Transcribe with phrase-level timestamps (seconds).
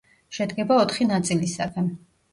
[0.37, 1.97] შედგება ოთხი ნაწილისაგან.